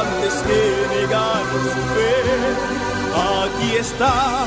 [0.00, 1.06] antes que
[1.74, 2.16] su fe.
[3.14, 4.46] Aquí está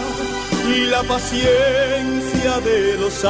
[0.92, 3.30] la paciencia de los santos.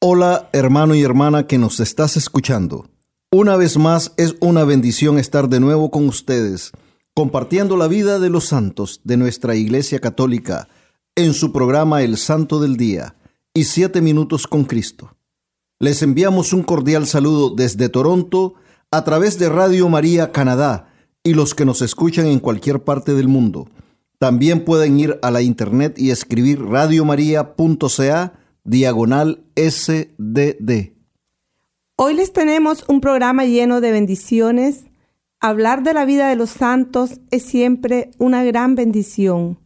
[0.00, 2.86] Hola hermano y hermana que nos estás escuchando.
[3.32, 6.70] Una vez más es una bendición estar de nuevo con ustedes,
[7.14, 10.68] compartiendo la vida de los santos de nuestra Iglesia Católica
[11.16, 13.16] en su programa El Santo del Día
[13.52, 15.13] y Siete Minutos con Cristo.
[15.84, 18.54] Les enviamos un cordial saludo desde Toronto
[18.90, 20.88] a través de Radio María Canadá
[21.22, 23.68] y los que nos escuchan en cualquier parte del mundo.
[24.18, 28.32] También pueden ir a la internet y escribir radiomaria.ca
[28.64, 30.94] diagonal SDD.
[31.96, 34.86] Hoy les tenemos un programa lleno de bendiciones.
[35.38, 39.58] Hablar de la vida de los santos es siempre una gran bendición.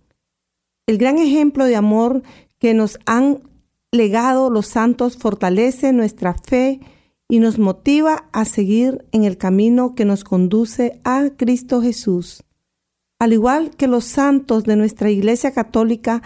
[0.88, 2.24] El gran ejemplo de amor
[2.58, 3.47] que nos han
[3.92, 6.80] legado los santos fortalece nuestra fe
[7.28, 12.42] y nos motiva a seguir en el camino que nos conduce a Cristo Jesús.
[13.18, 16.22] Al igual que los santos de nuestra Iglesia Católica,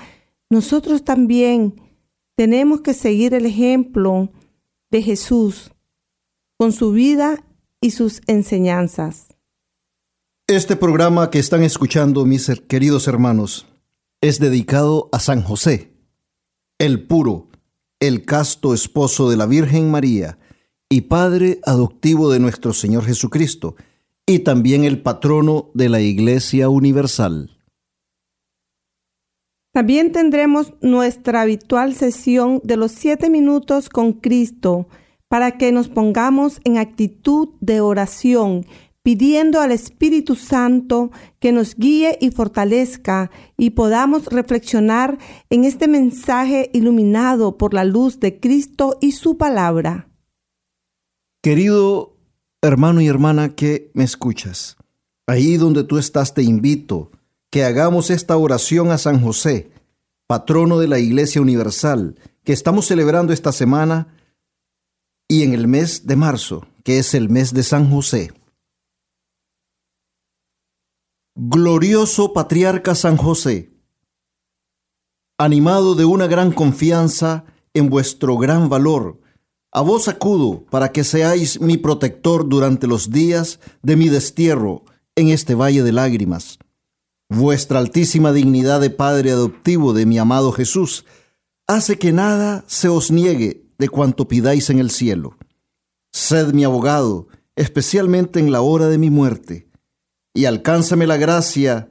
[0.50, 1.80] nosotros también
[2.36, 4.30] tenemos que seguir el ejemplo
[4.90, 5.72] de Jesús
[6.58, 7.44] con su vida
[7.80, 9.28] y sus enseñanzas.
[10.46, 13.66] Este programa que están escuchando, mis queridos hermanos,
[14.20, 15.92] es dedicado a San José,
[16.78, 17.48] el puro,
[18.02, 20.36] el casto esposo de la Virgen María,
[20.90, 23.76] y Padre adoptivo de nuestro Señor Jesucristo,
[24.26, 27.56] y también el patrono de la Iglesia Universal.
[29.72, 34.88] También tendremos nuestra habitual sesión de los siete minutos con Cristo
[35.28, 38.66] para que nos pongamos en actitud de oración,
[39.02, 45.18] pidiendo al Espíritu Santo que nos guíe y fortalezca y podamos reflexionar
[45.50, 50.08] en este mensaje iluminado por la luz de Cristo y su palabra.
[51.42, 52.16] Querido
[52.62, 54.76] hermano y hermana que me escuchas,
[55.26, 57.10] ahí donde tú estás te invito
[57.50, 59.72] que hagamos esta oración a San José,
[60.28, 64.14] patrono de la Iglesia Universal, que estamos celebrando esta semana
[65.28, 68.32] y en el mes de marzo, que es el mes de San José.
[71.34, 73.72] Glorioso Patriarca San José,
[75.38, 79.18] animado de una gran confianza en vuestro gran valor,
[79.72, 84.84] a vos acudo para que seáis mi protector durante los días de mi destierro
[85.16, 86.58] en este valle de lágrimas.
[87.30, 91.06] Vuestra altísima dignidad de Padre adoptivo de mi amado Jesús
[91.66, 95.38] hace que nada se os niegue de cuanto pidáis en el cielo.
[96.12, 99.71] Sed mi abogado, especialmente en la hora de mi muerte,
[100.34, 101.88] y alcánzame la gracia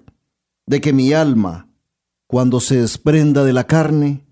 [0.66, 1.70] de que mi alma,
[2.28, 4.26] cuando se desprenda de la carne,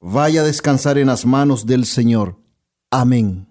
[0.00, 2.40] vaya a descansar en las manos del Señor
[2.90, 3.46] Amén.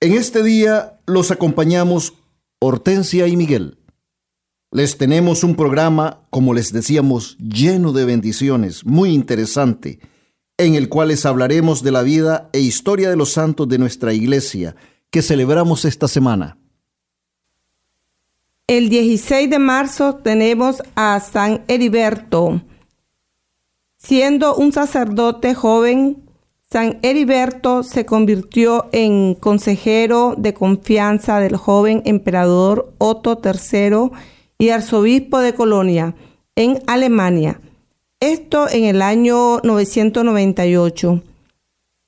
[0.00, 2.14] En este día los acompañamos
[2.58, 3.78] Hortensia y Miguel.
[4.72, 10.00] Les tenemos un programa, como les decíamos, lleno de bendiciones, muy interesante,
[10.58, 14.12] en el cual les hablaremos de la vida e historia de los santos de nuestra
[14.12, 14.74] iglesia
[15.10, 16.59] que celebramos esta semana.
[18.70, 22.60] El 16 de marzo tenemos a San Heriberto.
[23.96, 26.22] Siendo un sacerdote joven,
[26.70, 34.16] San Heriberto se convirtió en consejero de confianza del joven emperador Otto III
[34.56, 36.14] y arzobispo de Colonia,
[36.54, 37.60] en Alemania.
[38.20, 41.24] Esto en el año 998.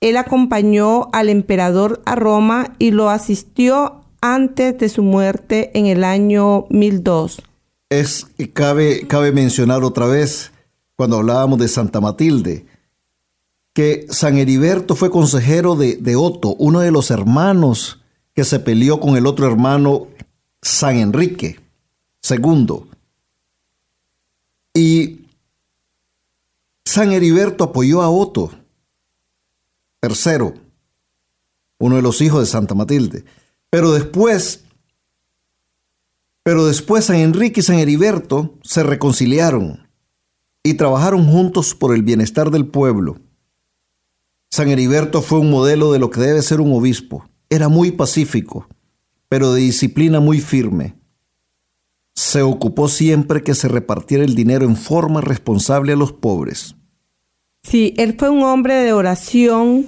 [0.01, 6.05] Él acompañó al emperador a Roma y lo asistió antes de su muerte en el
[6.05, 7.43] año 1002.
[7.91, 10.53] Es, cabe, cabe mencionar otra vez,
[10.97, 12.65] cuando hablábamos de Santa Matilde,
[13.75, 18.01] que San Heriberto fue consejero de, de Otto, uno de los hermanos
[18.35, 20.07] que se peleó con el otro hermano
[20.63, 21.59] San Enrique
[22.29, 22.85] II.
[24.75, 25.27] Y
[26.85, 28.51] San Heriberto apoyó a Otto
[30.03, 30.53] III,
[31.79, 33.25] uno de los hijos de Santa Matilde.
[33.73, 34.65] Pero después,
[36.43, 39.89] pero después San Enrique y San Heriberto se reconciliaron
[40.63, 43.17] y trabajaron juntos por el bienestar del pueblo.
[44.51, 47.25] San Heriberto fue un modelo de lo que debe ser un obispo.
[47.49, 48.69] Era muy pacífico,
[49.31, 50.95] pero de disciplina muy firme.
[52.15, 56.77] Se ocupó siempre que se repartiera el dinero en forma responsable a los pobres.
[57.63, 59.87] Sí, él fue un hombre de oración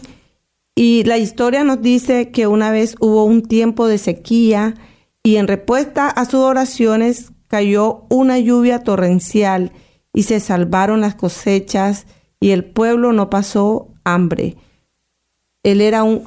[0.75, 4.75] y la historia nos dice que una vez hubo un tiempo de sequía
[5.23, 9.73] y en respuesta a sus oraciones cayó una lluvia torrencial
[10.13, 12.07] y se salvaron las cosechas
[12.41, 14.57] y el pueblo no pasó hambre.
[15.63, 16.25] Él era un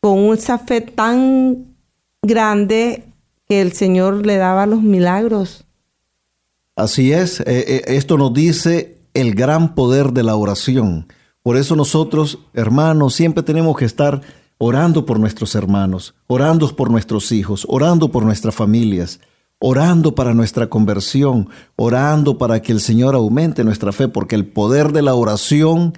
[0.00, 1.74] con un fe tan
[2.22, 3.04] grande
[3.48, 5.66] que el Señor le daba los milagros.
[6.76, 11.08] Así es, eh, eh, esto nos dice el gran poder de la oración.
[11.48, 14.20] Por eso nosotros, hermanos, siempre tenemos que estar
[14.58, 19.18] orando por nuestros hermanos, orando por nuestros hijos, orando por nuestras familias,
[19.58, 24.92] orando para nuestra conversión, orando para que el Señor aumente nuestra fe, porque el poder
[24.92, 25.94] de la oración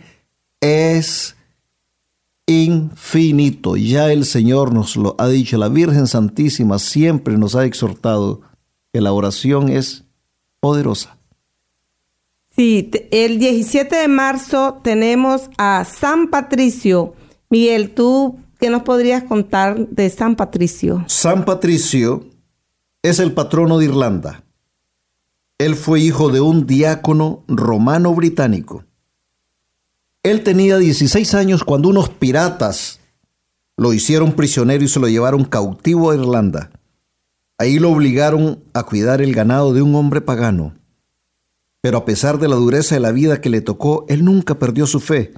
[0.60, 1.34] es
[2.46, 3.76] infinito.
[3.76, 8.42] Ya el Señor nos lo ha dicho, la Virgen Santísima siempre nos ha exhortado
[8.92, 10.04] que la oración es
[10.60, 11.19] poderosa.
[12.60, 17.14] Sí, el 17 de marzo tenemos a San Patricio.
[17.48, 21.02] Miguel, ¿tú qué nos podrías contar de San Patricio?
[21.06, 22.26] San Patricio
[23.02, 24.44] es el patrono de Irlanda.
[25.56, 28.84] Él fue hijo de un diácono romano británico.
[30.22, 33.00] Él tenía 16 años cuando unos piratas
[33.78, 36.70] lo hicieron prisionero y se lo llevaron cautivo a Irlanda.
[37.56, 40.74] Ahí lo obligaron a cuidar el ganado de un hombre pagano.
[41.80, 44.86] Pero a pesar de la dureza de la vida que le tocó, él nunca perdió
[44.86, 45.32] su fe,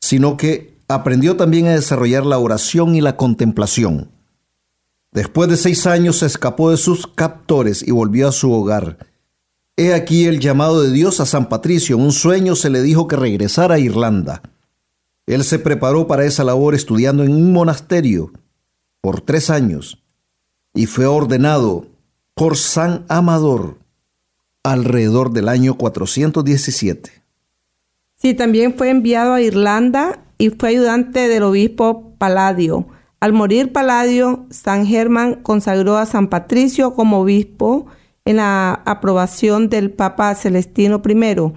[0.00, 4.10] sino que aprendió también a desarrollar la oración y la contemplación.
[5.12, 8.98] Después de seis años se escapó de sus captores y volvió a su hogar.
[9.76, 11.96] He aquí el llamado de Dios a San Patricio.
[11.96, 14.42] En un sueño se le dijo que regresara a Irlanda.
[15.26, 18.32] Él se preparó para esa labor estudiando en un monasterio
[19.00, 20.02] por tres años
[20.74, 21.86] y fue ordenado
[22.34, 23.79] por San Amador
[24.62, 27.10] alrededor del año 417.
[28.16, 32.86] Sí, también fue enviado a Irlanda y fue ayudante del obispo Paladio.
[33.20, 37.86] Al morir Paladio, San Germán consagró a San Patricio como obispo
[38.24, 41.52] en la aprobación del Papa Celestino I.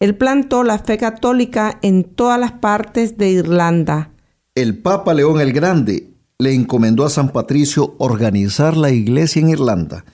[0.00, 4.10] Él plantó la fe católica en todas las partes de Irlanda.
[4.54, 10.04] El Papa León el Grande le encomendó a San Patricio organizar la iglesia en Irlanda.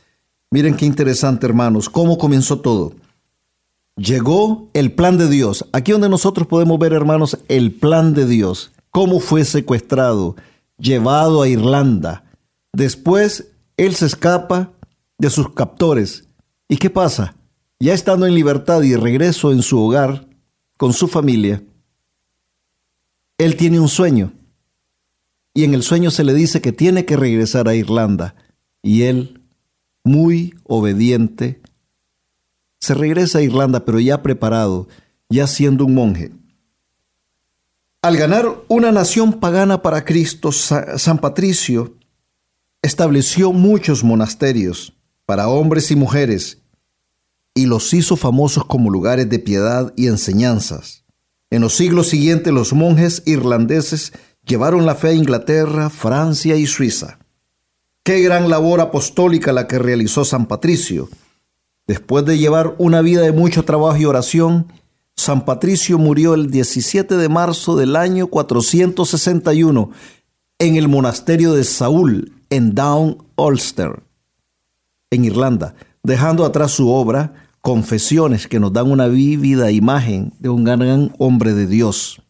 [0.50, 2.92] Miren qué interesante, hermanos, cómo comenzó todo.
[3.96, 5.64] Llegó el plan de Dios.
[5.72, 8.72] Aquí donde nosotros podemos ver, hermanos, el plan de Dios.
[8.90, 10.36] Cómo fue secuestrado,
[10.78, 12.24] llevado a Irlanda.
[12.72, 14.72] Después, él se escapa
[15.18, 16.24] de sus captores.
[16.68, 17.34] ¿Y qué pasa?
[17.78, 20.26] Ya estando en libertad y regreso en su hogar,
[20.76, 21.62] con su familia,
[23.38, 24.32] él tiene un sueño.
[25.54, 28.34] Y en el sueño se le dice que tiene que regresar a Irlanda.
[28.82, 29.39] Y él,
[30.04, 31.60] muy obediente,
[32.80, 34.88] se regresa a Irlanda, pero ya preparado,
[35.28, 36.32] ya siendo un monje.
[38.02, 41.94] Al ganar una nación pagana para Cristo, San Patricio
[42.82, 44.94] estableció muchos monasterios
[45.26, 46.58] para hombres y mujeres,
[47.54, 51.04] y los hizo famosos como lugares de piedad y enseñanzas.
[51.50, 54.12] En los siglos siguientes los monjes irlandeses
[54.44, 57.19] llevaron la fe a Inglaterra, Francia y Suiza.
[58.02, 61.08] Qué gran labor apostólica la que realizó San Patricio.
[61.86, 64.72] Después de llevar una vida de mucho trabajo y oración,
[65.16, 69.90] San Patricio murió el 17 de marzo del año 461
[70.58, 74.02] en el monasterio de Saúl, en Down Ulster
[75.10, 80.64] en Irlanda, dejando atrás su obra Confesiones que nos dan una vívida imagen de un
[80.64, 82.22] gran hombre de Dios.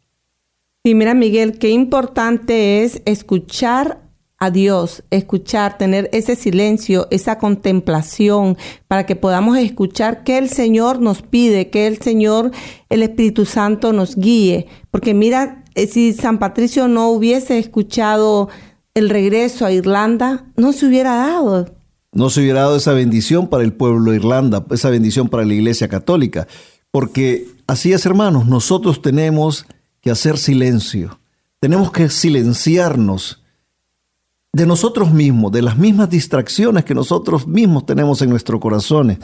[0.85, 4.10] Sí, mira Miguel, qué importante es escuchar
[4.41, 8.57] a Dios, escuchar, tener ese silencio, esa contemplación,
[8.89, 12.51] para que podamos escuchar que el Señor nos pide, que el Señor,
[12.89, 14.67] el Espíritu Santo nos guíe.
[14.91, 18.49] Porque mira, eh, si San Patricio no hubiese escuchado
[18.95, 21.67] el regreso a Irlanda, no se hubiera dado
[22.13, 25.55] no se hubiera dado esa bendición para el pueblo de Irlanda, esa bendición para la
[25.55, 26.49] Iglesia Católica.
[26.91, 29.67] Porque así es, hermanos, nosotros tenemos
[30.01, 31.21] que hacer silencio.
[31.61, 33.40] Tenemos que silenciarnos
[34.53, 39.19] de nosotros mismos, de las mismas distracciones que nosotros mismos tenemos en nuestros corazones,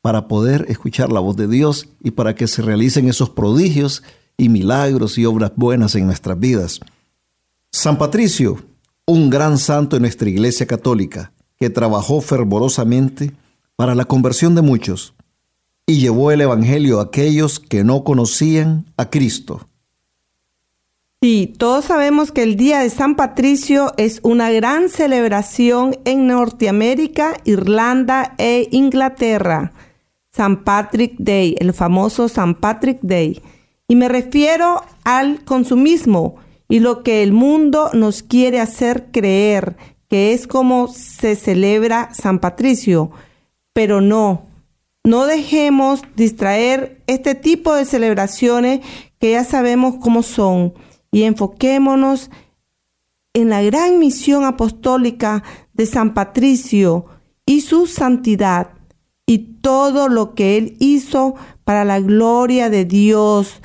[0.00, 4.02] para poder escuchar la voz de Dios y para que se realicen esos prodigios
[4.38, 6.80] y milagros y obras buenas en nuestras vidas.
[7.70, 8.62] San Patricio,
[9.06, 13.32] un gran santo en nuestra Iglesia Católica, que trabajó fervorosamente
[13.76, 15.12] para la conversión de muchos
[15.86, 19.68] y llevó el Evangelio a aquellos que no conocían a Cristo.
[21.22, 27.34] Sí, todos sabemos que el Día de San Patricio es una gran celebración en Norteamérica,
[27.44, 29.74] Irlanda e Inglaterra.
[30.32, 33.42] San Patrick Day, el famoso San Patrick Day.
[33.86, 36.36] Y me refiero al consumismo
[36.70, 39.76] y lo que el mundo nos quiere hacer creer,
[40.08, 43.10] que es como se celebra San Patricio.
[43.74, 44.46] Pero no,
[45.04, 48.80] no dejemos distraer este tipo de celebraciones
[49.18, 50.72] que ya sabemos cómo son
[51.12, 52.30] y enfoquémonos
[53.34, 57.06] en la gran misión apostólica de San Patricio
[57.46, 58.70] y su santidad
[59.26, 63.60] y todo lo que él hizo para la gloria de Dios,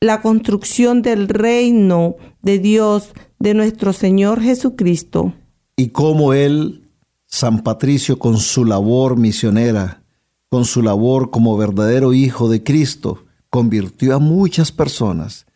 [0.00, 5.34] la construcción del reino de Dios, de nuestro Señor Jesucristo.
[5.76, 6.88] Y cómo él,
[7.26, 10.02] San Patricio, con su labor misionera,
[10.48, 15.46] con su labor como verdadero hijo de Cristo, convirtió a muchas personas.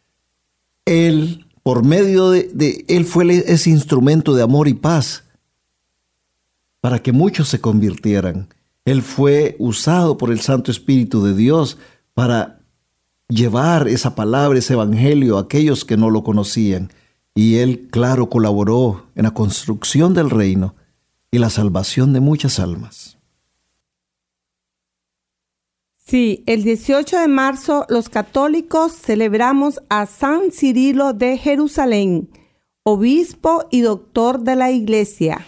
[0.85, 5.25] Él, por medio de, él fue ese instrumento de amor y paz
[6.81, 8.49] para que muchos se convirtieran.
[8.85, 11.79] Él fue usado por el Santo Espíritu de Dios
[12.13, 12.61] para
[13.29, 16.91] llevar esa palabra, ese evangelio a aquellos que no lo conocían.
[17.35, 20.75] Y él, claro, colaboró en la construcción del reino
[21.31, 23.04] y la salvación de muchas almas.
[26.05, 32.31] Sí, el 18 de marzo los católicos celebramos a San Cirilo de Jerusalén,
[32.83, 35.47] obispo y doctor de la Iglesia.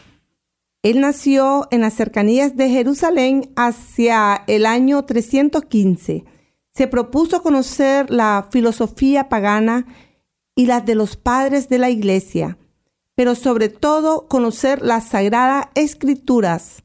[0.83, 6.25] Él nació en las cercanías de Jerusalén hacia el año 315
[6.77, 9.87] se propuso conocer la filosofía pagana
[10.55, 12.59] y las de los padres de la iglesia,
[13.15, 16.85] pero sobre todo conocer las sagradas escrituras.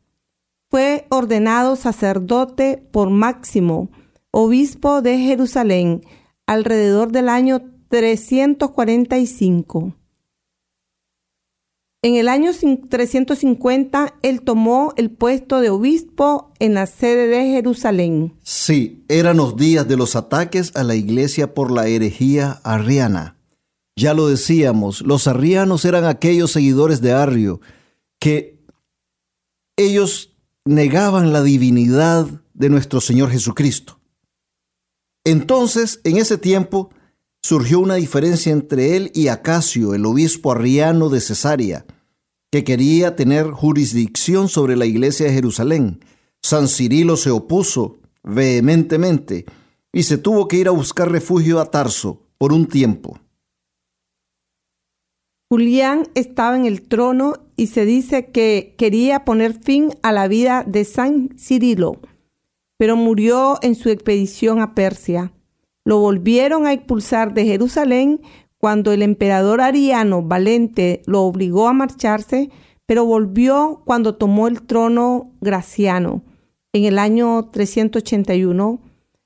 [0.72, 3.92] Fue ordenado sacerdote por Máximo,
[4.32, 6.06] obispo de Jerusalén,
[6.48, 9.94] alrededor del año 345.
[12.02, 12.52] En el año
[12.90, 18.38] 350, él tomó el puesto de obispo en la sede de Jerusalén.
[18.42, 23.36] Sí, eran los días de los ataques a la iglesia por la herejía arriana.
[23.98, 27.60] Ya lo decíamos, los arrianos eran aquellos seguidores de Arrio
[28.20, 28.64] que
[29.76, 30.31] ellos
[30.66, 34.00] negaban la divinidad de nuestro Señor Jesucristo.
[35.24, 36.90] Entonces, en ese tiempo,
[37.42, 41.86] surgió una diferencia entre él y Acacio, el obispo arriano de Cesarea,
[42.52, 46.04] que quería tener jurisdicción sobre la iglesia de Jerusalén.
[46.42, 49.46] San Cirilo se opuso vehementemente
[49.94, 53.20] y se tuvo que ir a buscar refugio a Tarso por un tiempo.
[55.52, 60.64] Julián estaba en el trono y se dice que quería poner fin a la vida
[60.66, 62.00] de San Cirilo,
[62.78, 65.34] pero murió en su expedición a Persia.
[65.84, 68.22] Lo volvieron a expulsar de Jerusalén
[68.60, 72.50] cuando el emperador Ariano Valente lo obligó a marcharse,
[72.86, 76.24] pero volvió cuando tomó el trono Graciano
[76.72, 78.80] en el año 381.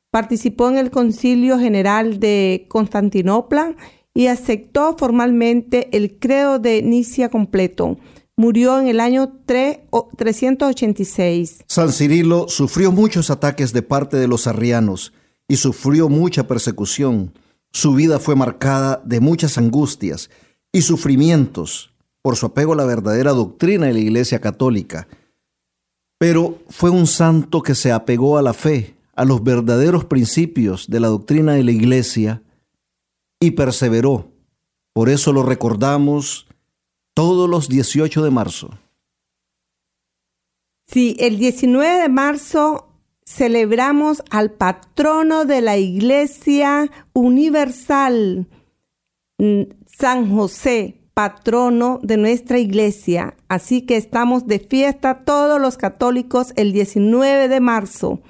[0.10, 3.76] Participó en el Concilio General de Constantinopla
[4.16, 8.00] y aceptó formalmente el credo de Nicia completo.
[8.38, 11.66] Murió en el año 386.
[11.68, 15.14] San Cirilo sufrió muchos ataques de parte de los arrianos
[15.48, 17.34] y sufrió mucha persecución.
[17.72, 20.30] Su vida fue marcada de muchas angustias
[20.72, 21.92] y sufrimientos
[22.22, 25.08] por su apego a la verdadera doctrina de la Iglesia Católica.
[26.18, 31.02] Pero fue un santo que se apegó a la fe, a los verdaderos principios de
[31.02, 32.42] la doctrina de la Iglesia
[33.46, 34.32] y perseveró.
[34.94, 36.48] Por eso lo recordamos
[37.14, 38.70] todos los 18 de marzo.
[40.88, 42.88] Sí, el 19 de marzo
[43.26, 48.48] celebramos al patrono de la Iglesia Universal,
[49.38, 53.36] mm, San José, patrono de nuestra iglesia.
[53.48, 58.22] Así que estamos de fiesta todos los católicos el 19 de marzo.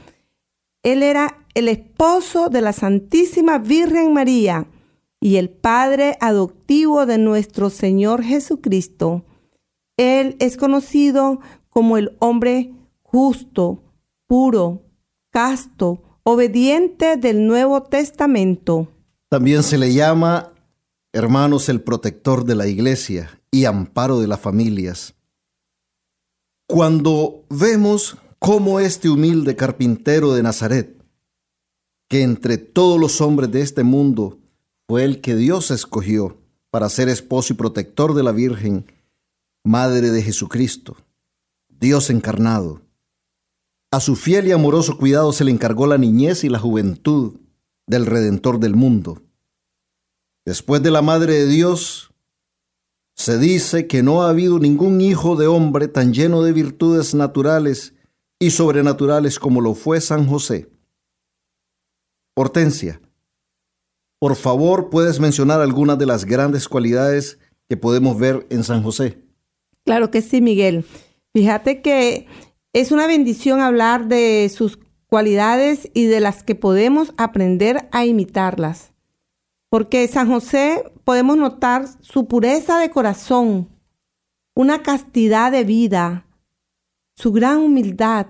[0.84, 4.68] Él era el esposo de la Santísima Virgen María
[5.26, 9.26] y el padre adoptivo de nuestro Señor Jesucristo.
[9.98, 11.40] Él es conocido
[11.72, 13.82] como el hombre justo,
[14.28, 14.84] puro,
[15.32, 18.92] casto, obediente del Nuevo Testamento.
[19.28, 20.54] También se le llama
[21.12, 25.16] hermanos, el protector de la iglesia y amparo de las familias.
[26.68, 31.04] Cuando vemos cómo este humilde carpintero de Nazaret,
[32.10, 34.38] que entre todos los hombres de este mundo
[34.88, 36.38] fue el que Dios escogió
[36.70, 38.86] para ser esposo y protector de la Virgen,
[39.64, 40.98] Madre de Jesucristo,
[41.70, 42.82] Dios encarnado.
[43.92, 47.40] A su fiel y amoroso cuidado se le encargó la niñez y la juventud
[47.88, 49.22] del Redentor del mundo.
[50.46, 52.12] Después de la Madre de Dios,
[53.16, 57.94] se dice que no ha habido ningún hijo de hombre tan lleno de virtudes naturales
[58.38, 60.70] y sobrenaturales como lo fue San José.
[62.36, 63.02] Hortensia,
[64.20, 69.22] por favor, ¿puedes mencionar algunas de las grandes cualidades que podemos ver en San José?
[69.84, 70.86] Claro que sí, Miguel.
[71.34, 72.28] Fíjate que
[72.74, 78.94] es una bendición hablar de sus cualidades y de las que podemos aprender a imitarlas.
[79.70, 83.70] Porque San José podemos notar su pureza de corazón,
[84.56, 86.26] una castidad de vida,
[87.16, 88.28] su gran humildad,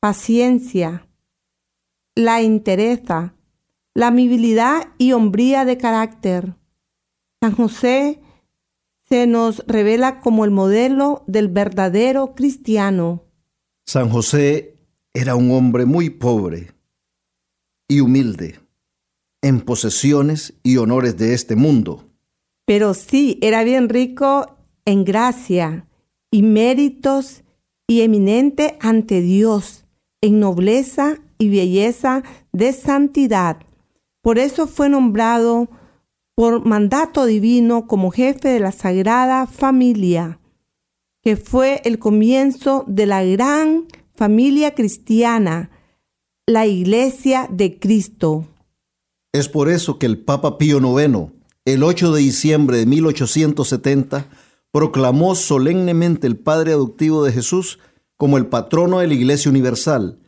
[0.00, 1.06] paciencia,
[2.14, 3.34] la entereza,
[3.94, 6.54] la amabilidad y hombría de carácter.
[7.40, 8.20] San José
[9.08, 13.24] se nos revela como el modelo del verdadero cristiano.
[13.86, 14.76] San José
[15.12, 16.72] era un hombre muy pobre
[17.88, 18.60] y humilde
[19.42, 22.04] en posesiones y honores de este mundo.
[22.66, 25.88] Pero sí, era bien rico en gracia
[26.30, 27.42] y méritos
[27.88, 29.86] y eminente ante Dios,
[30.20, 33.56] en nobleza y belleza de santidad.
[34.22, 35.68] Por eso fue nombrado
[36.34, 40.40] por mandato divino como jefe de la Sagrada Familia,
[41.22, 45.70] que fue el comienzo de la gran familia cristiana,
[46.46, 48.46] la Iglesia de Cristo.
[49.32, 51.32] Es por eso que el Papa Pío IX,
[51.64, 54.28] el 8 de diciembre de 1870,
[54.72, 57.78] proclamó solemnemente el Padre adoptivo de Jesús
[58.16, 60.18] como el patrono de la Iglesia Universal,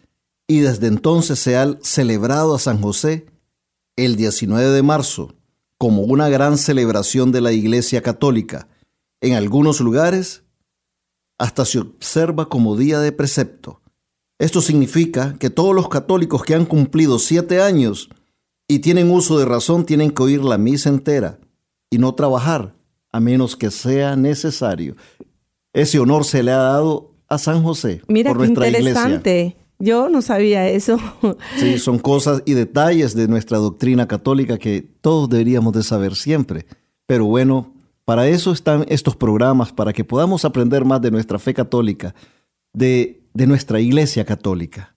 [0.46, 3.31] y desde entonces se ha celebrado a San José
[3.96, 5.34] el 19 de marzo
[5.78, 8.68] como una gran celebración de la Iglesia Católica.
[9.20, 10.44] En algunos lugares
[11.38, 13.80] hasta se observa como día de precepto.
[14.38, 18.10] Esto significa que todos los católicos que han cumplido siete años
[18.68, 21.40] y tienen uso de razón tienen que oír la misa entera
[21.90, 22.74] y no trabajar
[23.10, 24.96] a menos que sea necesario.
[25.72, 29.56] Ese honor se le ha dado a San José Mira por nuestra interesante.
[29.82, 30.96] Yo no sabía eso.
[31.56, 36.66] Sí, son cosas y detalles de nuestra doctrina católica que todos deberíamos de saber siempre.
[37.04, 41.52] Pero bueno, para eso están estos programas, para que podamos aprender más de nuestra fe
[41.52, 42.14] católica,
[42.72, 44.94] de, de nuestra iglesia católica.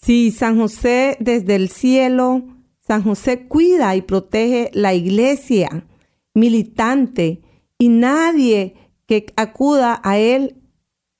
[0.00, 2.44] Sí, San José desde el cielo,
[2.78, 5.86] San José cuida y protege la iglesia
[6.32, 7.42] militante
[7.76, 8.74] y nadie
[9.06, 10.56] que acuda a él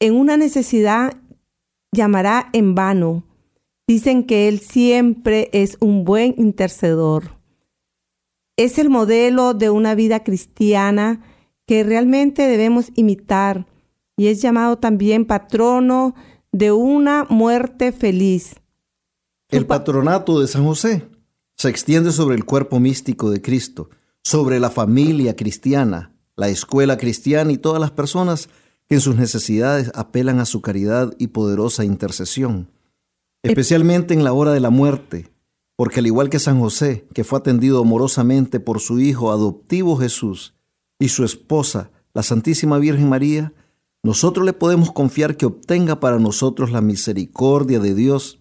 [0.01, 1.22] en una necesidad
[1.93, 3.25] llamará en vano.
[3.87, 7.37] Dicen que Él siempre es un buen intercedor.
[8.57, 11.23] Es el modelo de una vida cristiana
[11.67, 13.67] que realmente debemos imitar
[14.17, 16.15] y es llamado también patrono
[16.53, 18.57] de una muerte feliz.
[19.49, 21.09] El patronato de San José
[21.57, 23.91] se extiende sobre el cuerpo místico de Cristo,
[24.23, 28.49] sobre la familia cristiana, la escuela cristiana y todas las personas
[28.95, 32.69] en sus necesidades apelan a su caridad y poderosa intercesión,
[33.43, 35.31] especialmente en la hora de la muerte,
[35.77, 40.55] porque al igual que San José, que fue atendido amorosamente por su hijo adoptivo Jesús
[40.99, 43.53] y su esposa, la Santísima Virgen María,
[44.03, 48.41] nosotros le podemos confiar que obtenga para nosotros la misericordia de Dios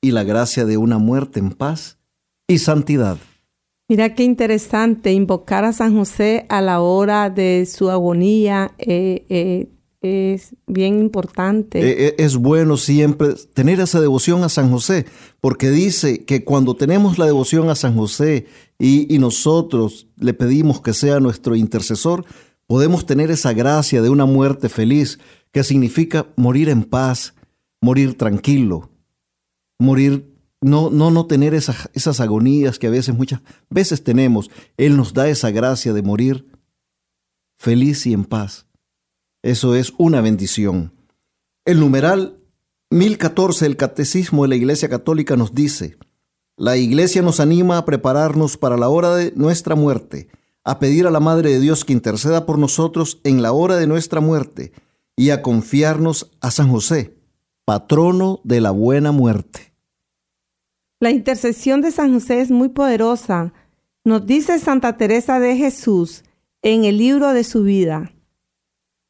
[0.00, 1.98] y la gracia de una muerte en paz
[2.46, 3.18] y santidad.
[3.92, 8.72] Mira qué interesante invocar a San José a la hora de su agonía.
[8.78, 9.68] Eh, eh,
[10.00, 12.06] es bien importante.
[12.06, 15.04] Eh, es bueno siempre tener esa devoción a San José,
[15.42, 18.46] porque dice que cuando tenemos la devoción a San José
[18.78, 22.24] y, y nosotros le pedimos que sea nuestro intercesor,
[22.66, 25.18] podemos tener esa gracia de una muerte feliz,
[25.50, 27.34] que significa morir en paz,
[27.82, 28.88] morir tranquilo,
[29.78, 30.31] morir
[30.62, 34.50] no, no, no tener esas, esas agonías que a veces, muchas veces tenemos.
[34.76, 36.46] Él nos da esa gracia de morir
[37.56, 38.66] feliz y en paz.
[39.42, 40.92] Eso es una bendición.
[41.64, 42.38] El numeral
[42.90, 45.96] 1014 del Catecismo de la Iglesia Católica nos dice,
[46.56, 50.28] la Iglesia nos anima a prepararnos para la hora de nuestra muerte,
[50.64, 53.86] a pedir a la Madre de Dios que interceda por nosotros en la hora de
[53.86, 54.72] nuestra muerte
[55.16, 57.16] y a confiarnos a San José,
[57.64, 59.71] patrono de la buena muerte.
[61.02, 63.52] La intercesión de San José es muy poderosa
[64.04, 66.22] Nos dice Santa Teresa de Jesús
[66.62, 68.12] en el libro de su vida.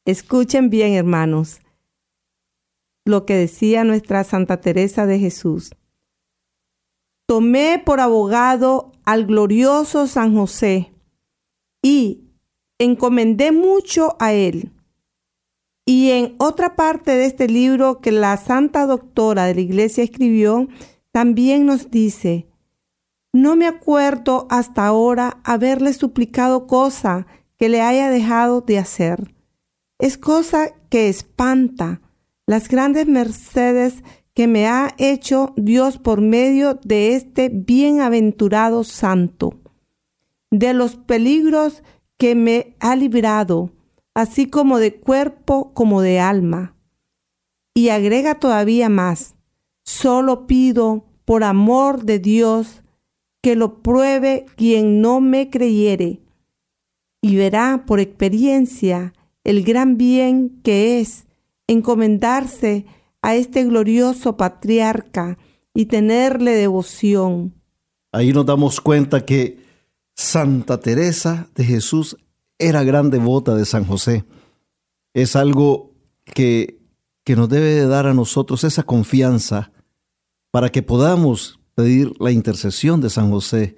[0.03, 1.59] Escuchen bien, hermanos,
[3.05, 5.75] lo que decía nuestra Santa Teresa de Jesús.
[7.27, 10.91] Tomé por abogado al glorioso San José
[11.83, 12.23] y
[12.79, 14.71] encomendé mucho a él.
[15.85, 20.67] Y en otra parte de este libro que la Santa Doctora de la Iglesia escribió,
[21.13, 22.47] también nos dice,
[23.33, 29.35] no me acuerdo hasta ahora haberle suplicado cosa que le haya dejado de hacer.
[29.99, 32.01] Es cosa que espanta
[32.47, 39.61] las grandes mercedes que me ha hecho Dios por medio de este bienaventurado santo,
[40.49, 41.83] de los peligros
[42.17, 43.71] que me ha librado,
[44.15, 46.75] así como de cuerpo como de alma.
[47.75, 49.32] Y agrega todavía más,
[49.83, 52.83] solo pido por amor de Dios
[53.41, 56.21] que lo pruebe quien no me creyere,
[57.21, 61.25] y verá por experiencia el gran bien que es
[61.67, 62.85] encomendarse
[63.21, 65.37] a este glorioso patriarca
[65.73, 67.53] y tenerle devoción.
[68.13, 69.63] Ahí nos damos cuenta que
[70.15, 72.17] Santa Teresa de Jesús
[72.59, 74.23] era gran devota de San José.
[75.13, 75.91] Es algo
[76.25, 76.79] que,
[77.25, 79.72] que nos debe de dar a nosotros esa confianza
[80.53, 83.73] para que podamos pedir la intercesión de San José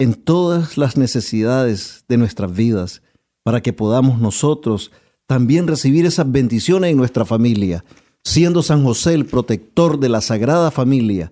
[0.00, 3.00] en todas las necesidades de nuestras vidas,
[3.44, 4.90] para que podamos nosotros
[5.28, 7.84] también recibir esas bendiciones en nuestra familia.
[8.24, 11.30] Siendo San José el protector de la Sagrada Familia,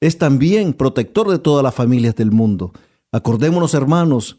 [0.00, 2.72] es también protector de todas las familias del mundo.
[3.10, 4.38] Acordémonos, hermanos,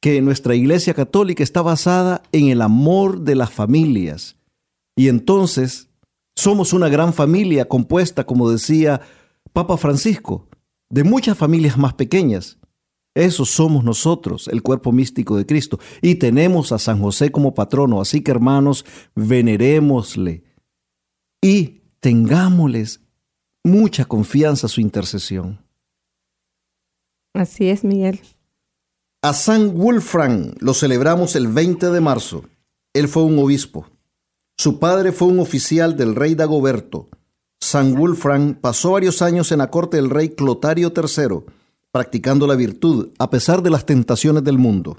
[0.00, 4.36] que nuestra Iglesia Católica está basada en el amor de las familias.
[4.96, 5.89] Y entonces
[6.40, 9.00] somos una gran familia compuesta, como decía
[9.52, 10.48] Papa Francisco,
[10.88, 12.58] de muchas familias más pequeñas.
[13.14, 15.78] Eso somos nosotros, el cuerpo místico de Cristo.
[16.00, 18.00] Y tenemos a San José como patrono.
[18.00, 20.44] Así que hermanos, venerémosle
[21.42, 23.00] y tengámosles
[23.64, 25.64] mucha confianza su intercesión.
[27.34, 28.20] Así es, Miguel.
[29.22, 32.44] A San Wolfram lo celebramos el 20 de marzo.
[32.94, 33.86] Él fue un obispo.
[34.60, 37.08] Su padre fue un oficial del rey Dagoberto.
[37.62, 41.44] San Wolfram pasó varios años en la corte del rey Clotario III
[41.90, 44.98] practicando la virtud a pesar de las tentaciones del mundo.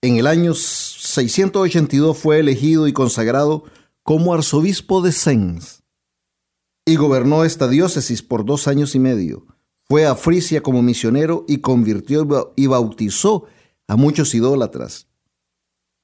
[0.00, 3.62] En el año 682 fue elegido y consagrado
[4.02, 5.84] como arzobispo de Sens
[6.84, 9.46] y gobernó esta diócesis por dos años y medio.
[9.84, 13.44] Fue a Frisia como misionero y convirtió y bautizó
[13.86, 15.06] a muchos idólatras.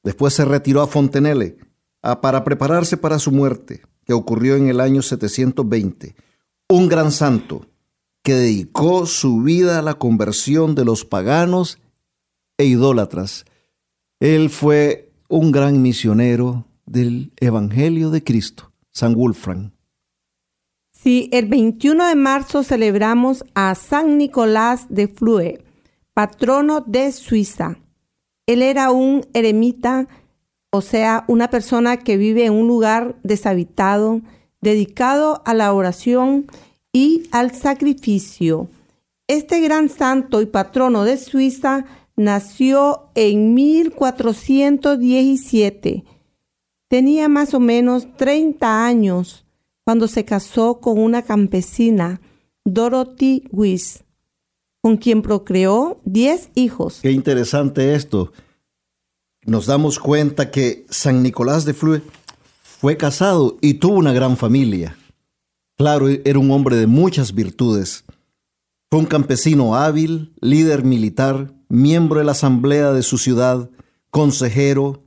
[0.05, 1.68] Después se retiró a Fontenelle
[2.01, 6.15] para prepararse para su muerte, que ocurrió en el año 720.
[6.69, 7.67] Un gran santo,
[8.23, 11.79] que dedicó su vida a la conversión de los paganos
[12.59, 13.45] e idólatras.
[14.21, 19.73] Él fue un gran misionero del Evangelio de Cristo, San Wolfram.
[20.93, 25.63] Sí, el 21 de marzo celebramos a San Nicolás de Flue,
[26.13, 27.79] patrono de Suiza.
[28.47, 30.09] Él era un eremita,
[30.71, 34.21] o sea, una persona que vive en un lugar deshabitado,
[34.61, 36.47] dedicado a la oración
[36.93, 38.69] y al sacrificio.
[39.29, 46.05] Este gran santo y patrono de Suiza nació en 1417.
[46.89, 49.45] Tenía más o menos 30 años
[49.85, 52.21] cuando se casó con una campesina,
[52.65, 54.03] Dorothy Weiss,
[54.83, 56.99] con quien procreó 10 hijos.
[57.01, 58.33] Qué interesante esto.
[59.49, 62.03] Nos damos cuenta que San Nicolás de Flue
[62.61, 64.99] fue casado y tuvo una gran familia.
[65.79, 68.05] Claro, era un hombre de muchas virtudes.
[68.91, 73.71] Fue un campesino hábil, líder militar, miembro de la asamblea de su ciudad,
[74.11, 75.03] consejero,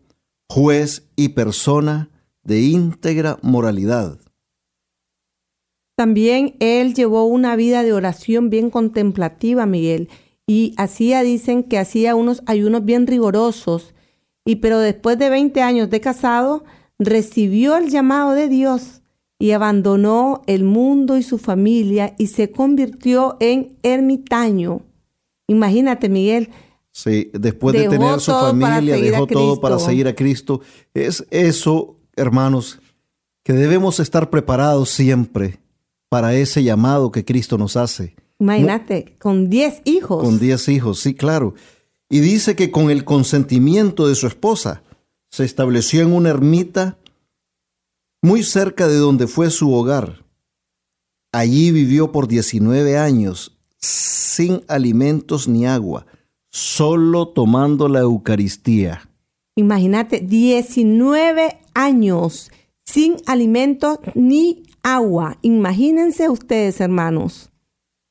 [0.49, 2.09] juez y persona
[2.41, 4.17] de íntegra moralidad.
[5.95, 10.09] También él llevó una vida de oración bien contemplativa, Miguel,
[10.47, 13.93] y hacía, dicen que hacía unos ayunos bien rigurosos,
[14.45, 16.63] y pero después de 20 años de casado,
[16.99, 19.01] recibió el llamado de Dios
[19.39, 24.81] y abandonó el mundo y su familia y se convirtió en ermitaño.
[25.47, 26.49] Imagínate, Miguel.
[26.91, 30.61] Sí, después de tener su familia, dejó todo para seguir a Cristo.
[30.93, 32.79] Es eso, hermanos,
[33.43, 35.59] que debemos estar preparados siempre
[36.09, 38.15] para ese llamado que Cristo nos hace.
[38.39, 40.23] Imagínate, con diez hijos.
[40.23, 41.53] Con diez hijos, sí, claro.
[42.13, 44.83] Y dice que con el consentimiento de su esposa
[45.29, 46.97] se estableció en una ermita
[48.21, 50.25] muy cerca de donde fue su hogar.
[51.31, 56.05] Allí vivió por 19 años sin alimentos ni agua,
[56.49, 59.09] solo tomando la Eucaristía.
[59.55, 62.51] Imagínate, 19 años
[62.83, 65.37] sin alimentos ni agua.
[65.43, 67.51] Imagínense ustedes, hermanos.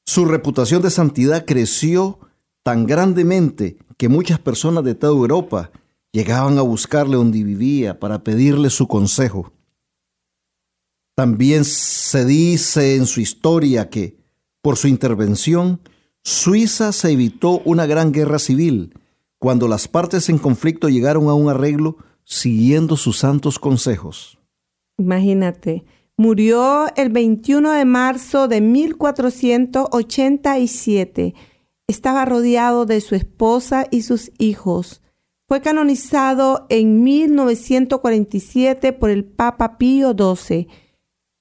[0.07, 2.19] Su reputación de santidad creció
[2.63, 5.71] tan grandemente que muchas personas de toda Europa
[6.11, 9.53] llegaban a buscarle donde vivía para pedirle su consejo.
[11.15, 14.17] También se dice en su historia que,
[14.63, 15.83] por su intervención,
[16.25, 18.95] Suiza se evitó una gran guerra civil
[19.39, 24.39] cuando las partes en conflicto llegaron a un arreglo siguiendo sus santos consejos.
[24.97, 25.85] Imagínate,
[26.17, 31.35] murió el 21 de marzo de 1487.
[31.91, 35.03] Estaba rodeado de su esposa y sus hijos.
[35.49, 40.69] Fue canonizado en 1947 por el Papa Pío XII.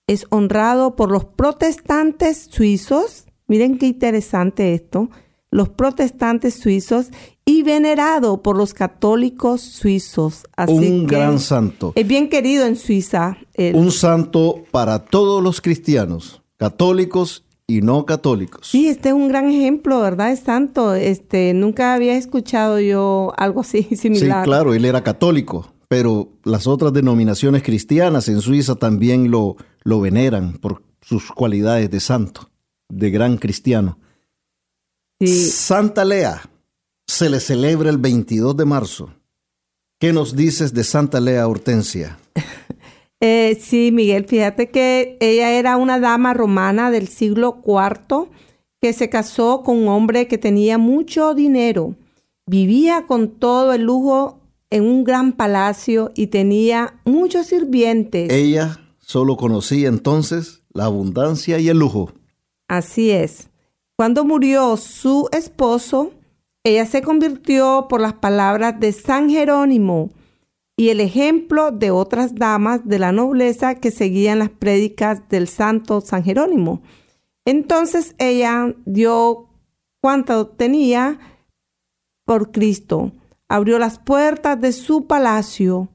[0.07, 3.27] Es honrado por los protestantes suizos.
[3.45, 5.11] Miren qué interesante esto.
[5.51, 7.09] Los protestantes suizos
[7.45, 10.47] y venerado por los católicos suizos.
[10.67, 11.93] un gran santo.
[11.93, 13.37] Es bien querido en Suiza.
[13.55, 18.67] Un santo para todos los cristianos, católicos y no católicos.
[18.67, 20.31] Sí, este es un gran ejemplo, ¿verdad?
[20.31, 20.95] Es santo.
[20.95, 24.43] Este, nunca había escuchado yo algo así similar.
[24.43, 30.01] Sí, claro, él era católico, pero las otras denominaciones cristianas en Suiza también lo, lo
[30.01, 32.49] veneran por sus cualidades de santo,
[32.89, 33.99] de gran cristiano.
[35.21, 36.41] Santa Lea
[37.05, 39.13] se le celebra el 22 de marzo.
[39.99, 42.17] ¿Qué nos dices de Santa Lea Hortensia?
[43.21, 48.29] Eh, sí, Miguel, fíjate que ella era una dama romana del siglo IV
[48.79, 51.95] que se casó con un hombre que tenía mucho dinero.
[52.45, 58.31] Vivía con todo el lujo en un gran palacio y tenía muchos sirvientes.
[58.31, 62.13] Ella solo conocía entonces la abundancia y el lujo.
[62.67, 63.49] Así es.
[63.97, 66.11] Cuando murió su esposo,
[66.63, 70.11] ella se convirtió por las palabras de San Jerónimo
[70.79, 75.99] y el ejemplo de otras damas de la nobleza que seguían las prédicas del santo
[75.99, 76.81] San Jerónimo.
[77.43, 79.49] Entonces ella dio
[79.99, 81.19] cuanto tenía
[82.23, 83.11] por Cristo,
[83.49, 85.89] abrió las puertas de su palacio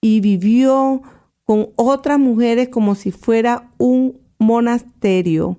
[0.00, 1.02] y vivió
[1.44, 5.58] con otras mujeres como si fuera un monasterio.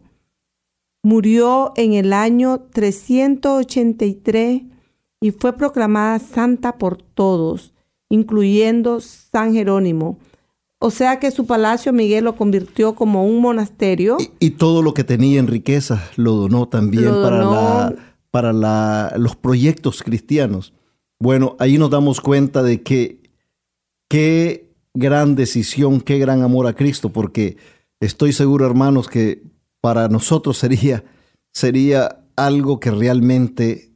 [1.04, 4.64] Murió en el año 383
[5.22, 7.75] y fue proclamada santa por todos
[8.10, 10.18] incluyendo San Jerónimo.
[10.80, 14.18] O sea que su palacio Miguel lo convirtió como un monasterio.
[14.40, 17.96] Y, todo lo que tenía en riqueza lo donó también para,
[18.30, 20.74] para los proyectos cristianos.
[21.20, 23.20] Bueno, ahí nos damos cuenta de que
[24.10, 27.58] qué gran decisión, qué gran amor a Cristo, porque
[28.00, 29.44] estoy seguro, hermanos, que
[29.82, 31.04] para nosotros sería,
[31.54, 33.92] sería algo que realmente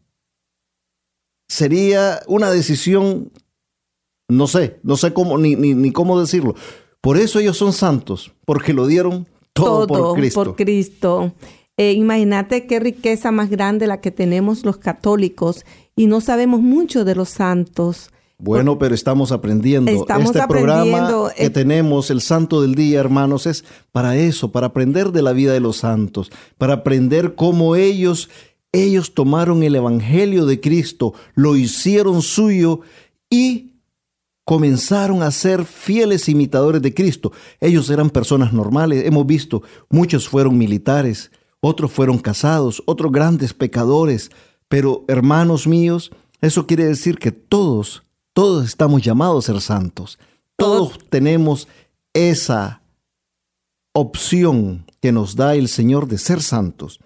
[1.47, 3.31] sería una decisión
[4.29, 6.55] no sé, no sé cómo, ni, ni, cómo decirlo.
[7.01, 10.43] Por eso ellos son santos, porque lo dieron todo, por Cristo.
[10.43, 11.33] Por Cristo.
[11.77, 15.65] Eh, imagínate qué riqueza más grande la que tenemos los católicos
[15.95, 18.11] y no sabemos mucho de los santos.
[18.37, 19.91] Bueno, pero estamos aprendiendo.
[19.91, 25.11] Estamos este programa que tenemos, el Santo del Día, hermanos, es para eso, para aprender
[25.11, 28.29] de la vida de los santos, para aprender cómo ellos,
[28.71, 32.81] ellos tomaron el Evangelio de Cristo, lo hicieron suyo
[33.29, 33.68] y
[34.49, 37.31] comenzaron a ser fieles imitadores de Cristo.
[37.59, 44.31] Ellos eran personas normales, hemos visto, muchos fueron militares, otros fueron casados, otros grandes pecadores,
[44.67, 46.09] pero hermanos míos,
[46.41, 48.01] eso quiere decir que todos,
[48.33, 50.17] todos estamos llamados a ser santos.
[50.55, 51.67] Todos tenemos
[52.13, 52.81] esa
[53.93, 56.99] opción que nos da el Señor de ser santos.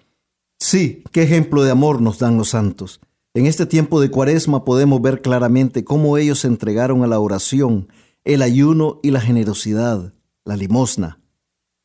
[0.58, 3.00] Sí, qué ejemplo de amor nos dan los santos.
[3.36, 7.88] En este tiempo de cuaresma podemos ver claramente cómo ellos se entregaron a la oración,
[8.22, 11.20] el ayuno y la generosidad, la limosna.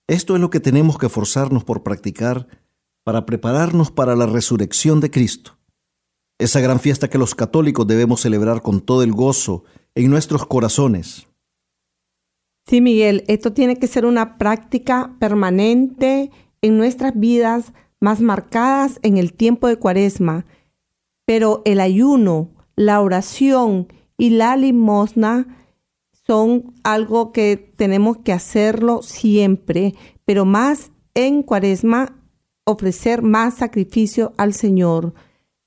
[0.08, 2.48] Esto es lo que tenemos que forzarnos por practicar
[3.04, 5.58] para prepararnos para la resurrección de Cristo.
[6.38, 9.64] Esa gran fiesta que los católicos debemos celebrar con todo el gozo
[9.96, 11.26] en nuestros corazones.
[12.68, 16.30] Sí, Miguel, esto tiene que ser una práctica permanente
[16.62, 20.46] en nuestras vidas más marcadas en el tiempo de cuaresma
[21.30, 23.88] pero el ayuno, la oración
[24.18, 25.68] y la limosna
[26.26, 29.94] son algo que tenemos que hacerlo siempre,
[30.26, 32.16] pero más en cuaresma
[32.66, 35.14] ofrecer más sacrificio al Señor.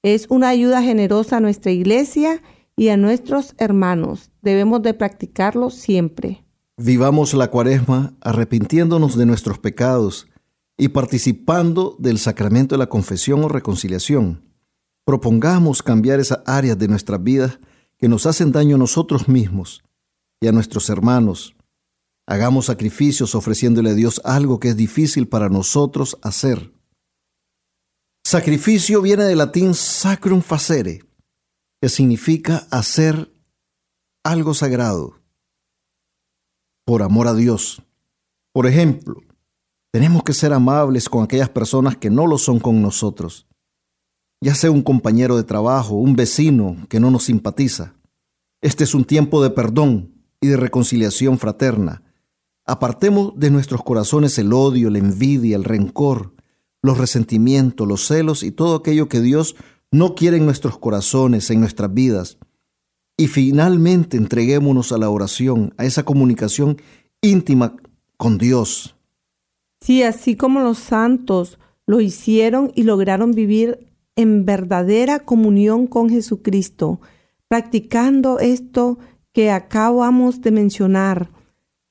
[0.03, 2.43] Es una ayuda generosa a nuestra iglesia
[2.75, 4.33] y a nuestros hermanos.
[4.43, 6.45] Debemos de practicarlo siempre.
[6.77, 10.27] Vivamos la cuaresma arrepintiéndonos de nuestros pecados
[10.77, 14.52] y participando del sacramento de la confesión o reconciliación.
[15.05, 17.59] Propongamos cambiar esas áreas de nuestras vidas
[17.99, 19.83] que nos hacen daño a nosotros mismos
[20.41, 21.55] y a nuestros hermanos.
[22.27, 26.73] Hagamos sacrificios ofreciéndole a Dios algo que es difícil para nosotros hacer.
[28.25, 31.05] Sacrificio viene del latín sacrum facere,
[31.81, 33.33] que significa hacer
[34.25, 35.21] algo sagrado
[36.85, 37.83] por amor a Dios.
[38.53, 39.21] Por ejemplo,
[39.93, 43.47] tenemos que ser amables con aquellas personas que no lo son con nosotros,
[44.43, 47.95] ya sea un compañero de trabajo, un vecino que no nos simpatiza.
[48.61, 52.03] Este es un tiempo de perdón y de reconciliación fraterna.
[52.67, 56.35] Apartemos de nuestros corazones el odio, la envidia, el rencor,
[56.83, 59.55] los resentimientos, los celos y todo aquello que Dios
[59.93, 62.39] no quiere en nuestros corazones, en nuestras vidas.
[63.17, 66.79] Y finalmente entreguémonos a la oración, a esa comunicación
[67.21, 67.77] íntima
[68.17, 68.97] con Dios.
[69.81, 77.01] Sí, así como los santos lo hicieron y lograron vivir en verdadera comunión con Jesucristo,
[77.49, 78.99] practicando esto
[79.33, 81.31] que acabamos de mencionar.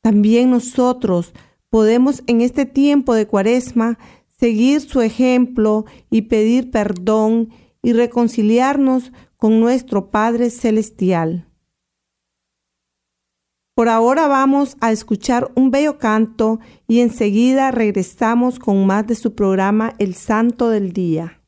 [0.01, 1.33] También nosotros
[1.69, 7.49] podemos en este tiempo de cuaresma seguir su ejemplo y pedir perdón
[7.81, 11.47] y reconciliarnos con nuestro Padre Celestial.
[13.73, 19.33] Por ahora vamos a escuchar un bello canto y enseguida regresamos con más de su
[19.33, 21.40] programa El Santo del Día.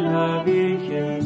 [0.00, 1.25] la Virgen.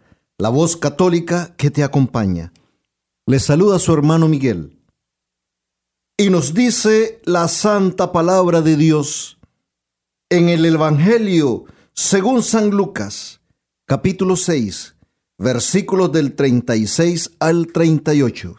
[0.41, 2.51] la voz católica que te acompaña.
[3.27, 4.75] Le saluda su hermano Miguel.
[6.17, 9.37] Y nos dice la santa palabra de Dios
[10.31, 13.39] en el Evangelio según San Lucas,
[13.85, 14.95] capítulo 6,
[15.37, 18.55] versículos del 36 al 38.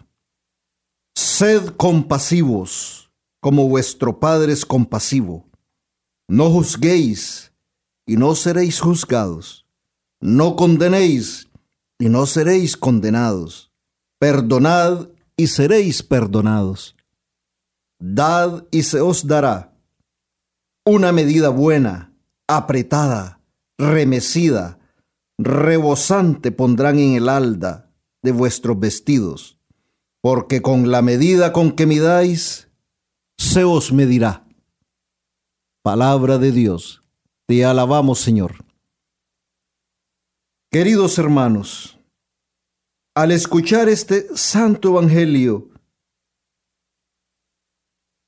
[1.16, 5.48] Sed compasivos, como vuestro Padre es compasivo.
[6.28, 7.52] No juzguéis,
[8.06, 9.66] y no seréis juzgados.
[10.20, 11.48] No condenéis,
[11.98, 13.72] y no seréis condenados.
[14.18, 16.96] Perdonad y seréis perdonados.
[17.98, 19.72] Dad y se os dará
[20.84, 22.12] una medida buena,
[22.48, 23.40] apretada,
[23.78, 24.80] remecida,
[25.38, 27.90] rebosante pondrán en el alda
[28.22, 29.58] de vuestros vestidos,
[30.20, 32.68] porque con la medida con que midáis,
[33.38, 34.44] se os medirá.
[35.82, 37.02] Palabra de Dios,
[37.46, 38.61] te alabamos Señor.
[40.72, 41.98] Queridos hermanos,
[43.14, 45.68] al escuchar este santo evangelio,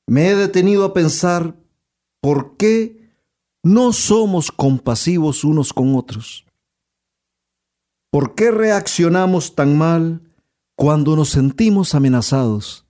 [0.07, 1.57] me he detenido a pensar
[2.21, 3.11] por qué
[3.63, 6.45] no somos compasivos unos con otros.
[8.11, 10.21] ¿Por qué reaccionamos tan mal
[10.77, 12.85] cuando nos sentimos amenazados?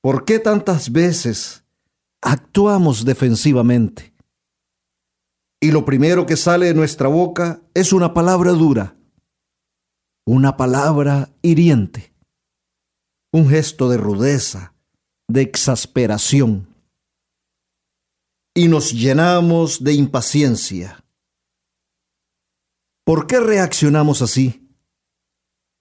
[0.00, 1.64] ¿Por qué tantas veces
[2.22, 4.15] actuamos defensivamente?
[5.60, 8.96] Y lo primero que sale de nuestra boca es una palabra dura.
[10.28, 12.12] una palabra hiriente,
[13.32, 14.74] un gesto de rudeza,
[15.28, 16.68] de exasperación,
[18.52, 21.04] y nos llenamos de impaciencia.
[23.04, 24.68] ¿Por qué reaccionamos así?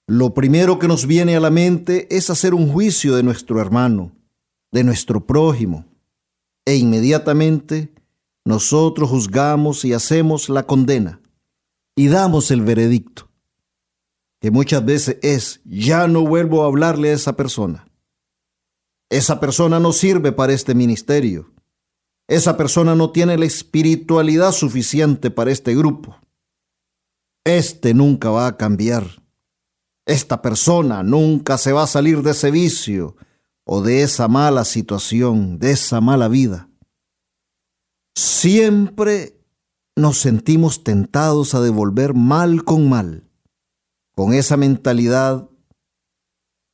[0.08, 4.12] Lo primero que nos viene a la mente es hacer un juicio de nuestro hermano,
[4.72, 5.86] de nuestro prójimo,
[6.66, 7.95] e inmediatamente
[8.46, 11.20] nosotros juzgamos y hacemos la condena
[11.96, 13.30] y damos el veredicto,
[14.40, 17.88] que muchas veces es, ya no vuelvo a hablarle a esa persona.
[19.10, 21.52] Esa persona no sirve para este ministerio.
[22.28, 26.18] Esa persona no tiene la espiritualidad suficiente para este grupo.
[27.44, 29.24] Este nunca va a cambiar.
[30.06, 33.16] Esta persona nunca se va a salir de ese vicio
[33.64, 36.70] o de esa mala situación, de esa mala vida.
[38.16, 39.40] Siempre
[39.96, 43.30] nos sentimos tentados a devolver mal con mal,
[44.16, 45.50] con esa mentalidad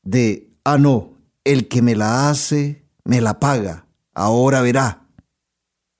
[0.03, 1.13] de, ah, no,
[1.43, 5.01] el que me la hace, me la paga, ahora verá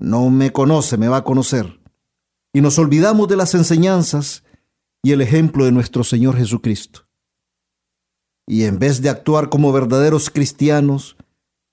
[0.02, 1.80] no me conoce, me va a conocer.
[2.54, 4.44] Y nos olvidamos de las enseñanzas
[5.04, 7.08] y el ejemplo de nuestro Señor Jesucristo.
[8.48, 11.16] Y en vez de actuar como verdaderos cristianos,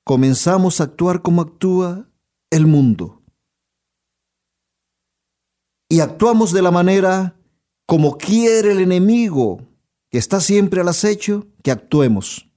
[0.04, 2.06] comenzamos a actuar como actúa
[2.50, 3.17] el mundo.
[5.88, 7.36] Y actuamos de la manera
[7.86, 9.66] como quiere el enemigo,
[10.10, 12.50] que está siempre al acecho, que actuemos.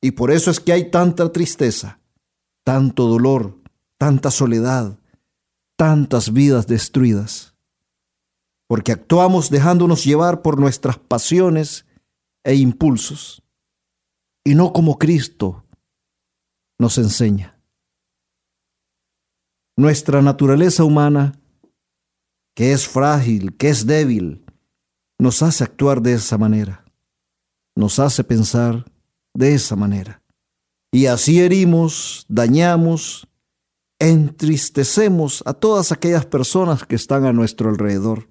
[0.00, 2.00] Y por eso es que hay tanta tristeza,
[2.64, 3.58] tanto dolor,
[3.98, 4.98] tanta soledad,
[5.76, 7.54] tantas vidas destruidas,
[8.66, 11.86] porque actuamos dejándonos llevar por nuestras pasiones
[12.44, 13.42] e impulsos,
[14.44, 15.64] y no como Cristo
[16.78, 17.60] nos enseña.
[19.76, 21.38] Nuestra naturaleza humana,
[22.58, 24.44] que es frágil, que es débil,
[25.16, 26.84] nos hace actuar de esa manera,
[27.76, 28.84] nos hace pensar
[29.32, 30.24] de esa manera.
[30.90, 33.28] Y así herimos, dañamos
[34.00, 38.28] entristecemos a todas aquellas personas que están a nuestro alrededor.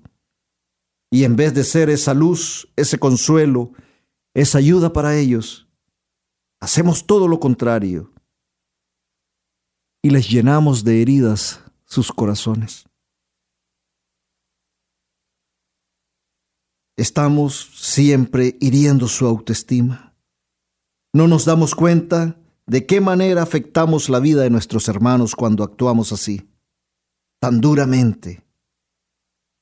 [1.10, 3.72] Y en vez de ser esa luz, ese consuelo,
[4.34, 5.70] esa ayuda para ellos,
[6.60, 8.12] hacemos todo lo contrario
[10.02, 12.87] y les llenamos de heridas sus corazones.
[16.98, 20.16] Estamos siempre hiriendo su autoestima.
[21.14, 26.12] No nos damos cuenta de qué manera afectamos la vida de nuestros hermanos cuando actuamos
[26.12, 26.50] así,
[27.40, 28.44] tan duramente.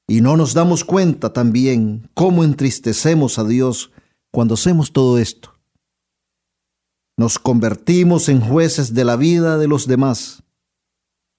[0.08, 3.92] Y no nos damos cuenta también cómo entristecemos a Dios
[4.32, 5.54] cuando hacemos todo esto.
[7.18, 10.44] Nos convertimos en jueces de la vida de los demás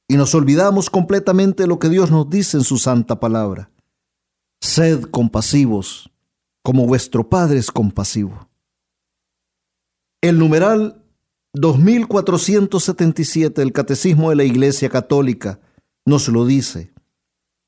[0.08, 3.70] y nos olvidamos completamente de lo que Dios nos dice en su santa palabra.
[4.60, 6.10] Sed compasivos,
[6.62, 8.48] como vuestro Padre es compasivo.
[10.20, 11.02] El numeral
[11.52, 15.60] 2477 el Catecismo de la Iglesia Católica
[16.04, 16.92] nos lo dice.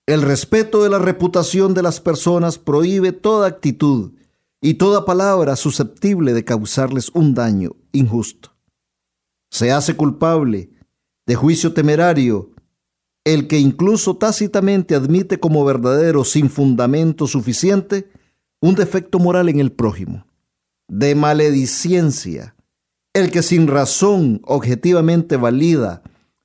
[0.07, 4.13] El respeto de la reputación de las personas prohíbe toda actitud
[4.61, 8.57] y toda palabra susceptible de causarles un daño injusto.
[9.51, 10.71] Se hace culpable
[11.27, 12.51] de juicio temerario
[13.35, 18.11] el que incluso tácitamente admite como verdadero sin fundamento suficiente
[18.63, 20.27] un defecto moral en el prójimo,
[20.89, 22.57] de maledicencia,
[23.13, 26.03] el que sin razón objetivamente valida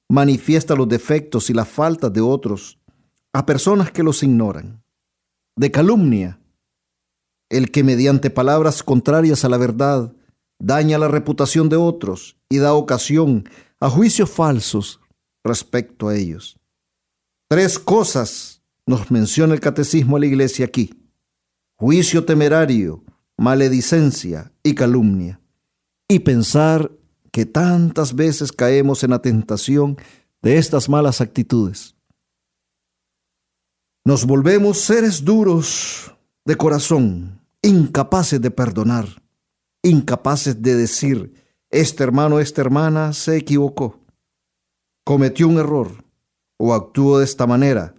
[0.10, 2.80] manifiesta los defectos y las faltas de otros
[3.32, 4.84] a personas que los ignoran.
[5.56, 6.42] De calumnia,
[7.50, 10.12] el que mediante palabras contrarias a la verdad
[10.60, 13.48] daña la reputación de otros y da ocasión
[13.80, 15.00] a juicios falsos
[15.46, 16.60] respecto a ellos.
[17.54, 21.08] Tres cosas nos menciona el catecismo de la iglesia aquí.
[21.76, 23.04] Juicio temerario,
[23.38, 25.40] maledicencia y calumnia
[26.08, 26.92] y pensar
[27.32, 29.98] que tantas veces caemos en la tentación
[30.42, 31.96] de estas malas actitudes.
[34.04, 36.12] Nos volvemos seres duros
[36.46, 39.22] de corazón, incapaces de perdonar,
[39.84, 41.36] incapaces de decir,
[41.70, 44.00] este hermano, esta hermana se equivocó,
[45.04, 46.03] cometió un error
[46.64, 47.94] o actuó de esta manera,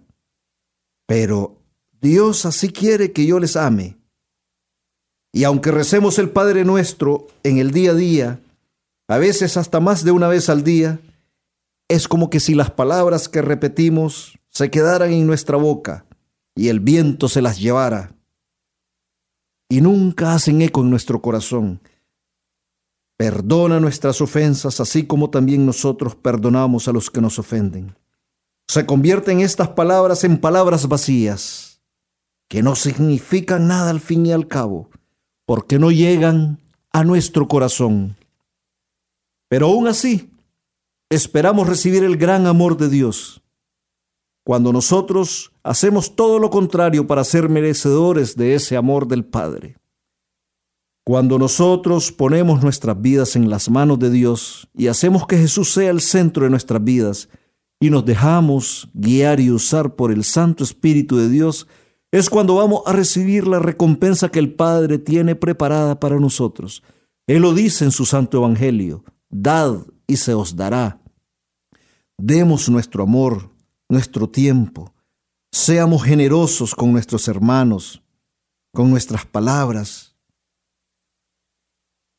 [1.05, 1.61] pero
[2.01, 3.97] Dios así quiere que yo les ame
[5.35, 8.39] y aunque recemos el Padre nuestro en el día a día,
[9.09, 11.01] a veces hasta más de una vez al día,
[11.89, 16.05] es como que si las palabras que repetimos se quedaran en nuestra boca
[16.55, 18.15] y el viento se las llevara.
[19.69, 21.81] Y nunca hacen eco en nuestro corazón.
[23.17, 27.93] Perdona nuestras ofensas, así como también nosotros perdonamos a los que nos ofenden.
[28.67, 31.81] Se convierten estas palabras en palabras vacías
[32.47, 34.89] que no significan nada al fin y al cabo,
[35.45, 36.59] porque no llegan
[36.91, 38.17] a nuestro corazón.
[39.49, 40.31] Pero aún así,
[41.09, 43.41] esperamos recibir el gran amor de Dios.
[44.43, 49.77] Cuando nosotros hacemos todo lo contrario para ser merecedores de ese amor del Padre.
[51.03, 55.89] Cuando nosotros ponemos nuestras vidas en las manos de Dios y hacemos que Jesús sea
[55.89, 57.29] el centro de nuestras vidas
[57.79, 61.67] y nos dejamos guiar y usar por el Santo Espíritu de Dios,
[62.11, 66.81] es cuando vamos a recibir la recompensa que el Padre tiene preparada para nosotros.
[67.27, 71.01] Él lo dice en su Santo Evangelio, dad y se os dará.
[72.17, 73.51] Demos nuestro amor,
[73.89, 74.93] nuestro tiempo,
[75.51, 78.01] seamos generosos con nuestros hermanos,
[78.73, 80.15] con nuestras palabras,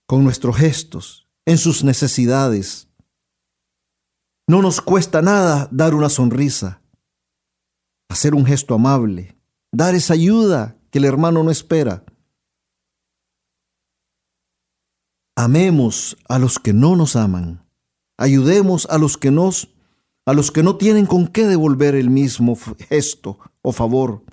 [0.07, 2.86] con nuestros gestos, en sus necesidades.
[4.49, 6.81] No nos cuesta nada dar una sonrisa,
[8.09, 9.37] hacer un gesto amable,
[9.73, 12.05] dar esa ayuda que el hermano no espera.
[15.37, 17.67] Amemos a los que no nos aman.
[18.17, 19.73] Ayudemos a los que nos
[20.29, 22.57] a los que no tienen con qué devolver el mismo
[22.89, 24.25] gesto o favor.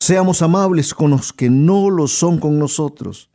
[0.00, 3.30] Seamos amables con los que no lo son con nosotros.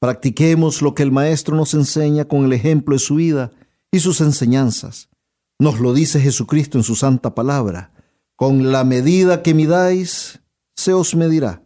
[0.00, 3.50] Practiquemos lo que el Maestro nos enseña con el ejemplo de su vida
[3.90, 5.07] y sus enseñanzas.
[5.58, 7.92] Nos lo dice Jesucristo en su santa palabra.
[8.36, 10.40] Con la medida que midáis,
[10.76, 11.62] se os medirá.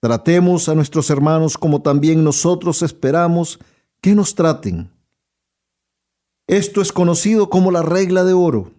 [0.00, 3.58] Tratemos a nuestros hermanos como también nosotros esperamos
[4.00, 4.90] que nos traten.
[6.48, 8.72] Esto es conocido como la regla de oro.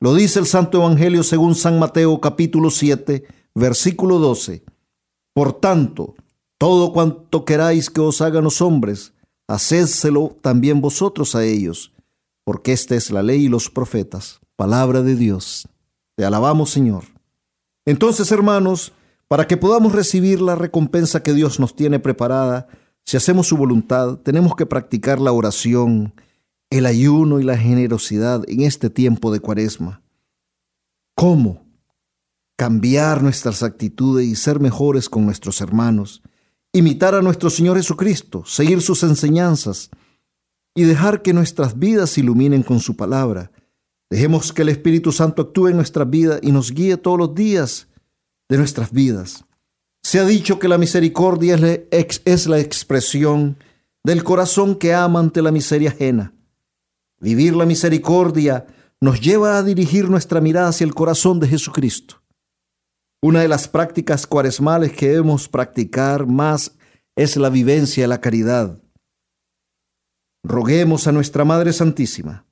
[0.00, 4.62] Lo dice el Santo Evangelio según San Mateo capítulo 7, versículo 12.
[5.34, 6.14] Por tanto,
[6.58, 9.12] todo cuanto queráis que os hagan los hombres,
[9.48, 11.92] hacédselo también vosotros a ellos,
[12.46, 14.38] porque esta es la ley y los profetas.
[14.54, 15.68] Palabra de Dios.
[16.14, 17.02] Te alabamos, Señor.
[17.84, 18.92] Entonces, hermanos,
[19.26, 22.68] para que podamos recibir la recompensa que Dios nos tiene preparada,
[23.04, 26.14] si hacemos su voluntad, tenemos que practicar la oración,
[26.70, 30.04] el ayuno y la generosidad en este tiempo de cuaresma.
[31.16, 31.66] ¿Cómo?
[32.56, 36.22] Cambiar nuestras actitudes y ser mejores con nuestros hermanos,
[36.72, 39.90] imitar a nuestro Señor Jesucristo, seguir sus enseñanzas
[40.76, 43.50] y dejar que nuestras vidas se iluminen con su palabra
[44.08, 47.88] Dejemos que el Espíritu Santo actúe en nuestra vida y nos guíe todos los días
[48.48, 49.44] de nuestras vidas.
[50.02, 51.58] Se ha dicho que la misericordia
[51.90, 53.58] es la expresión
[54.04, 56.32] del corazón que ama ante la miseria ajena.
[57.18, 58.66] Vivir la misericordia
[59.00, 62.22] nos lleva a dirigir nuestra mirada hacia el corazón de Jesucristo.
[63.20, 66.76] Una de las prácticas cuaresmales que debemos practicar más
[67.16, 68.80] es la vivencia de la caridad.
[70.48, 72.46] Roguemos a nuestra Madre Santísima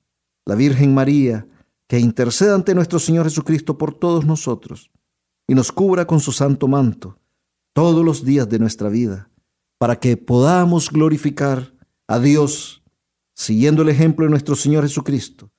[0.46, 1.46] la Virgen María,
[1.88, 4.90] que interceda ante nuestro Señor Jesucristo por todos nosotros
[5.46, 7.18] y nos cubra con su santo manto
[7.72, 9.30] todos los días de nuestra vida,
[9.78, 11.72] para que podamos glorificar
[12.08, 12.82] a Dios
[13.34, 15.50] siguiendo el ejemplo de nuestro Señor Jesucristo,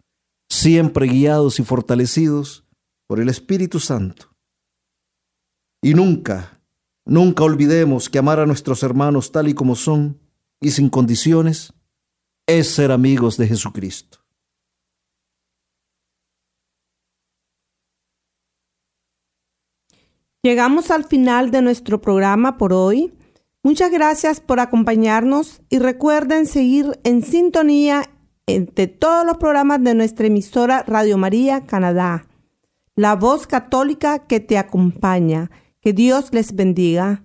[0.49, 2.65] siempre guiados y fortalecidos
[3.07, 4.35] por el Espíritu Santo.
[5.81, 6.61] Y nunca,
[7.05, 10.19] nunca olvidemos que amar a nuestros hermanos tal y como son
[10.59, 11.74] y sin condiciones
[12.47, 14.19] es ser amigos de Jesucristo.
[20.43, 23.17] Llegamos al final de nuestro programa por hoy.
[23.63, 28.11] Muchas gracias por acompañarnos y recuerden seguir en sintonía
[28.45, 32.27] entre todos los programas de nuestra emisora Radio María Canadá.
[32.95, 35.49] La voz católica que te acompaña.
[35.81, 37.24] Que Dios les bendiga.